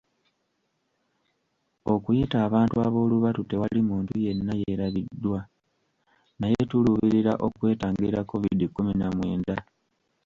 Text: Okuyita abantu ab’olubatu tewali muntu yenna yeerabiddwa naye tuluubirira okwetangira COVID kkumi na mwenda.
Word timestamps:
Okuyita 1.93 2.37
abantu 2.47 2.75
ab’olubatu 2.87 3.41
tewali 3.49 3.81
muntu 3.89 4.13
yenna 4.25 4.53
yeerabiddwa 4.61 5.39
naye 6.39 6.61
tuluubirira 6.69 7.33
okwetangira 7.45 8.19
COVID 8.31 8.59
kkumi 8.69 8.93
na 8.99 9.07
mwenda. 9.15 9.55